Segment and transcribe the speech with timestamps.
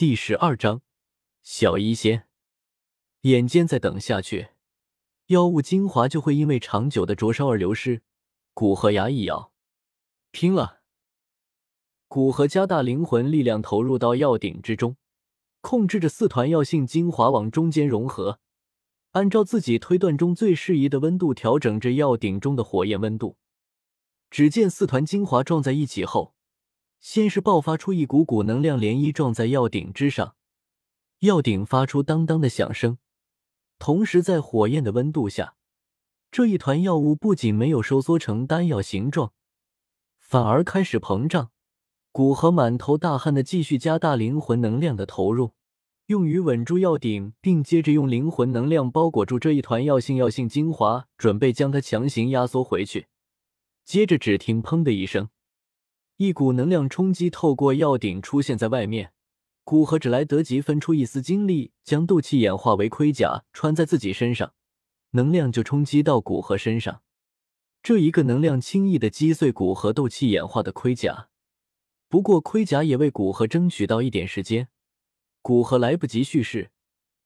[0.00, 0.80] 第十二章，
[1.42, 2.26] 小医仙。
[3.20, 4.48] 眼尖再等下去，
[5.26, 8.00] 药物精华就会因为长久的灼烧而流失。
[8.54, 9.52] 古河牙一咬，
[10.30, 10.80] 拼了！
[12.08, 14.96] 古河加大灵魂力量，投入到药鼎之中，
[15.60, 18.40] 控制着四团药性精华往中间融合，
[19.10, 23.36] 按照自己推断中最适宜的温度调整着药鼎中的火焰温度。
[24.30, 26.34] 只见四团精华撞在一起后。
[27.00, 30.36] 先是爆发出一股股能量涟漪，撞在药鼎之上，
[31.20, 32.98] 药鼎发出当当的响声。
[33.78, 35.54] 同时，在火焰的温度下，
[36.30, 39.32] 这一团药物不仅没有收缩成丹药形状，
[40.18, 41.50] 反而开始膨胀。
[42.12, 45.54] 古河满头大汗的继续加大灵魂能量的投入，
[46.06, 53.06] 用于稳住药鼎，并接着用灵魂能量包裹住这一团药性药性精华，准备将它强行压缩回去。
[53.84, 55.30] 接着，只听“砰”的一声。
[56.20, 59.14] 一股能量冲击透过药鼎出现在外面，
[59.64, 64.52] 古河只来得及分出一丝精力，将斗气演化为盔甲穿在自己身上，
[65.12, 67.00] 能量就冲击到古河身上。
[67.82, 71.30] 这一个能量轻易的击碎古河斗气演化的盔甲，
[72.10, 74.68] 不过盔甲也为古河争取到一点时间。
[75.40, 76.70] 古河来不及蓄势，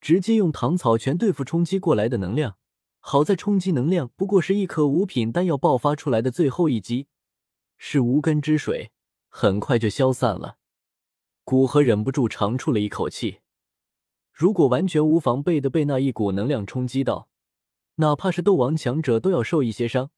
[0.00, 2.58] 直接用糖草拳对付冲击过来的能量。
[3.00, 7.08] 好在冲击能量不过是一颗五品丹药爆发出来的最后一击。
[7.86, 8.92] 是无根之水，
[9.28, 10.56] 很快就消散了。
[11.44, 13.40] 古河忍不住长出了一口气。
[14.32, 17.28] 如果完全无防备的被那一股能量冲击到，
[17.96, 20.10] 哪怕是斗王强者都要受一些伤。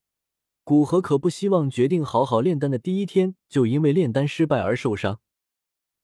[0.63, 5.19] 古河可不希望决定好好炼丹的第一天就因为炼丹失败而受伤。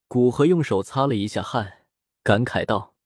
[0.08, 1.84] 古河用手擦了一下汗，
[2.24, 2.96] 感慨道：“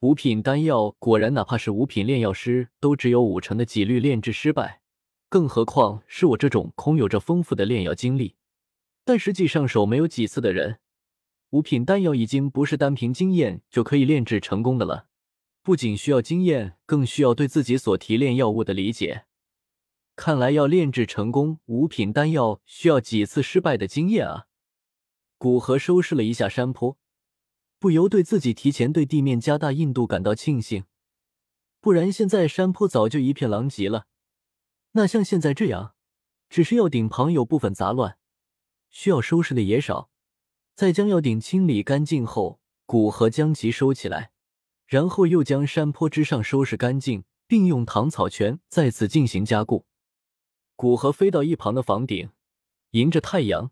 [0.00, 4.80] 五品丹药果然，哪怕是五品炼药师，都只有五成的几率炼制失败。”
[5.28, 8.36] 更何况是我这种空有着丰富的炼药经历，
[9.04, 10.80] 但实际上手没有几次的人，
[11.50, 15.06] 五品丹药已经不是单凭经验就可以炼制成功的了。
[15.62, 19.26] 不仅需要经验，更需要对自己所提炼药物的理解。
[20.16, 24.46] 看来要炼制成功五品丹药，需要几次失败的经验啊！
[25.36, 26.96] 古河收拾了一下山坡，
[27.78, 30.84] 不由对自己提前对地面加大硬度感到庆幸，
[31.80, 34.06] 不然现在山坡早就一片狼藉了。
[34.98, 35.94] 那像现在这样，
[36.50, 38.18] 只是药鼎旁有部分杂乱，
[38.90, 40.10] 需要收拾的也少。
[40.74, 44.32] 在将药鼎清理干净后，古河将其收起来，
[44.86, 49.86] 然后又将山坡之上收拾干净，并用糖草泉再次进行加固。
[50.74, 52.30] 古河飞到一旁的房顶，
[52.90, 53.70] 迎着太阳，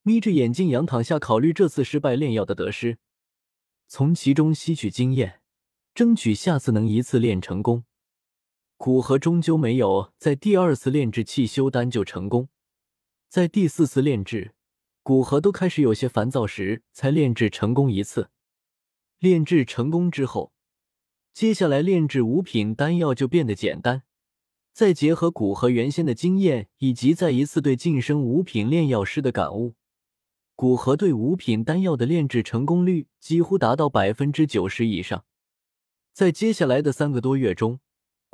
[0.00, 2.96] 眯着眼睛仰躺下，考虑这次失败炼药的得失，
[3.86, 5.42] 从其中吸取经验，
[5.94, 7.84] 争取下次能一次炼成功。
[8.76, 12.48] 古河终究没有在第二次炼制气修丹就成功，
[13.28, 14.54] 在第四次炼制，
[15.02, 18.30] 古河都开始有些烦躁时，才炼制成功一次。
[19.18, 20.52] 炼制成功之后，
[21.32, 24.02] 接下来炼制五品丹药就变得简单。
[24.72, 29.76] 再结合古河原先的经验，以及再一次对晋升五品炼药师的感悟，
[30.56, 35.24] 古河对五品丹药的炼制成功率几乎达到百分之九十以上。
[36.12, 37.78] 在接下来的三个多月中，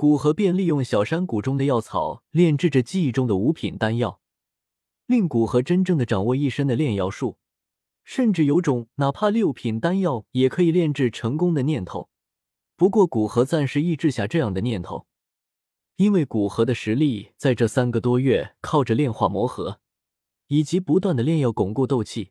[0.00, 4.18] 古河便利用小山谷中的药草炼制着记忆中的五品丹药，
[5.04, 7.36] 令古河真正的掌握一身的炼药术，
[8.02, 12.08] 甚至有种哪怕六品丹药也可以炼制成功的念头。
[12.76, 15.06] 不过古河暂时抑制下这样的念头，
[15.96, 19.80] 因为古河的实力在这三个多月靠着炼化魔核，
[20.46, 22.30] 以及不断的炼药巩固斗气、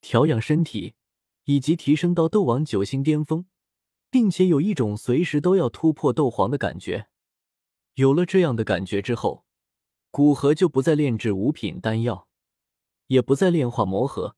[0.00, 0.94] 调养身体，
[1.44, 3.46] 以及提升到斗王九星巅峰。
[4.10, 7.08] 并且有一种随时都要突破斗皇的感觉。
[7.94, 9.44] 有了这样的感觉之后，
[10.10, 12.28] 古河就不再炼制五品丹药，
[13.06, 14.36] 也不再炼化魔核。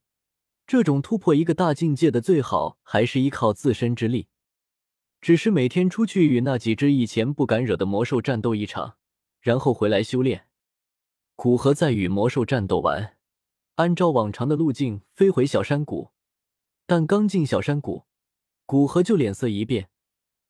[0.66, 4.28] 这种突破一个大境界的最好还是依靠自身之力。
[5.20, 8.96] 只是每天出去与那几只以前不敢惹的魔兽战斗一场，
[9.40, 10.48] 然后回来修炼。
[11.36, 13.16] 古河在与魔兽战斗完，
[13.76, 16.10] 按照往常的路径飞回小山谷，
[16.86, 18.04] 但刚进小山谷。
[18.66, 19.90] 古河就脸色一变，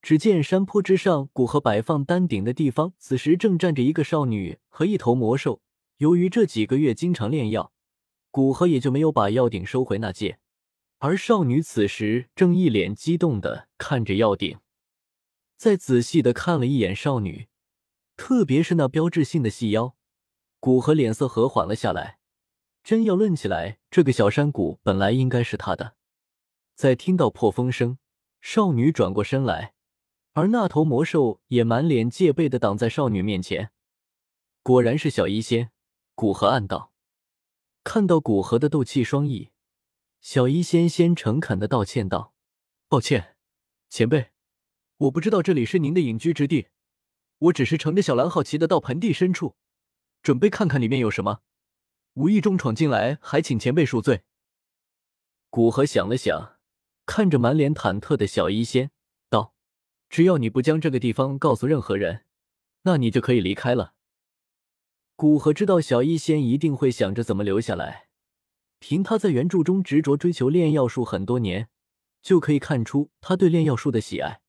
[0.00, 5.60] 只见山坡之上，古河摆放丹鼎的地方，此时正站着一个少女和一头魔兽。
[5.96, 7.72] 由于这几个月经常炼药，
[8.30, 10.38] 古河也就没有把药鼎收回那界。
[10.98, 14.58] 而少女此时正一脸激动的看着药鼎，
[15.56, 17.48] 再仔细的看了一眼少女，
[18.16, 19.96] 特别是那标志性的细腰，
[20.60, 22.18] 古河脸色和缓了下来。
[22.84, 25.94] 真要论起来，这个小山谷本来应该是他的。
[26.76, 27.98] 在听到破风声。
[28.42, 29.72] 少女转过身来，
[30.32, 33.70] 而那头魔兽也满脸戒备的挡在少女面前。
[34.64, 35.70] 果然是小医仙，
[36.16, 36.92] 古河暗道。
[37.84, 39.50] 看到古河的斗气双翼，
[40.20, 42.34] 小医仙先诚恳的道歉道
[42.88, 43.36] ：“抱歉，
[43.88, 44.32] 前辈，
[44.96, 46.66] 我不知道这里是您的隐居之地，
[47.38, 49.54] 我只是乘着小蓝好奇的到盆地深处，
[50.20, 51.42] 准备看看里面有什么，
[52.14, 54.24] 无意中闯进来，还请前辈恕罪。”
[55.48, 56.51] 古河想了想，
[57.14, 58.90] 看着满脸忐忑的小医仙
[59.28, 59.52] 道
[60.08, 62.24] ：“只要你不将这个地方告诉任何人，
[62.84, 63.92] 那你就可以离开了。”
[65.14, 68.08] 古河知道小医仙一定会想着怎么留下来。
[68.78, 71.68] 凭他在原著中执着追求炼药术很多年，
[72.22, 74.40] 就可以看出他对炼药术的喜爱。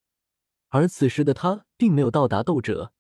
[0.70, 2.94] 而此时的他并没有到达斗者，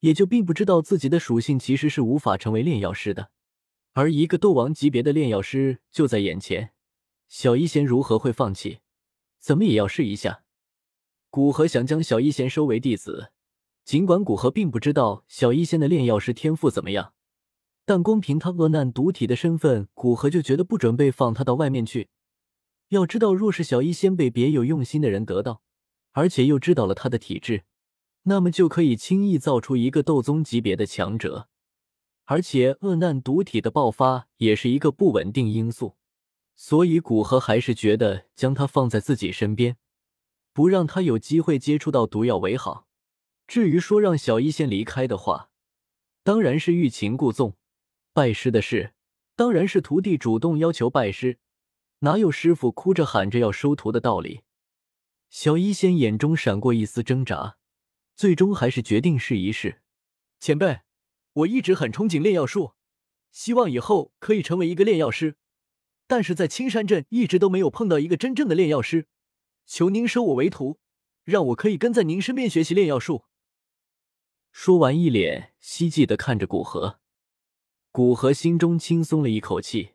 [0.00, 3.30] 也就并不知道自己的属性其实是无法成为炼药师的。
[3.92, 6.72] 而一个斗王级别的炼药师就在眼前，
[7.28, 8.78] 小医仙如何会放弃？
[9.42, 10.44] 怎么也要试一下。
[11.28, 13.32] 古河想将小医仙收为弟子。
[13.84, 17.14] 尽管古河并不知道小医仙的炼药师天赋怎么样，
[17.84, 22.08] 但光凭他恶难毒体的身份，古河就觉得不准备放他到外面去。
[22.90, 25.62] 要知道，若是小医仙被别有用心的人得到，
[26.12, 27.64] 而且又知道了他的体质，
[28.22, 31.48] 那么就可以轻易造出一个斗宗级别的强者。
[32.26, 35.96] 而且，恶难毒体的爆发也是一个不稳定因素，
[36.64, 39.78] 所以古河还是觉得将他放在自己身边，
[40.52, 42.86] 不让他有机会接触到毒药为好。
[43.48, 45.50] 至于说让小医仙离开的话，
[46.22, 47.56] 当然是欲擒故纵。
[48.12, 48.94] 拜师的事，
[49.34, 51.40] 当然是徒弟主动要求拜师，
[51.98, 54.42] 哪有师傅哭着喊着要收徒的道理？
[55.30, 57.56] 小医仙眼中闪过一丝挣扎，
[58.14, 59.82] 最终还是决定试一试。
[60.38, 60.82] 前辈，
[61.32, 62.74] 我一直很憧憬炼药术，
[63.32, 65.34] 希望以后可以成为一个炼药师，
[66.12, 69.06] 但是在青山镇一直都没有碰到一个真正的炼药师，
[69.64, 70.78] 求您收我为徒，
[71.24, 73.24] 让我可以跟在您身边学习炼药术。
[74.50, 77.00] 说完，一脸希冀的看着古河，
[77.90, 79.92] 古河心中轻松了一口气。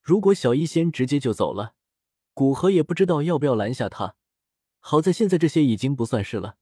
[0.00, 1.74] 如果小医仙直接就走了，
[2.32, 4.16] 古河也不知道要不要拦下他。
[4.80, 6.56] 好在现在这些已经不算事了，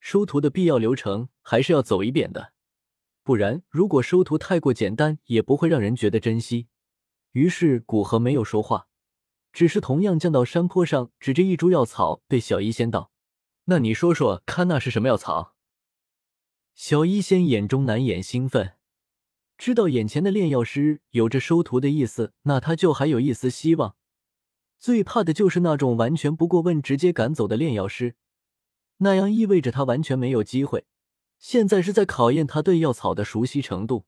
[0.00, 2.54] 收徒的必要流程还是要走一遍的，
[3.22, 6.68] 不然如果收徒太过简单，也不会让人觉得珍惜。
[7.32, 8.88] 于是古河没有说话，
[9.52, 13.10] 只是同样降到山坡上，指着一株药草对小医仙道
[13.66, 15.54] ：“那你说说看，那是什么药草？”
[16.74, 18.74] 小医仙眼中难掩兴奋，
[19.58, 23.96] 知道眼前的炼药师有着收徒的意思，那他就还有一丝希望。
[24.78, 28.16] 最怕的就是那种完全不过问直接赶走的炼药师，
[28.98, 30.86] 那样意味着他完全没有机会。
[31.38, 34.06] 现在是在考验他对药草的熟悉程度。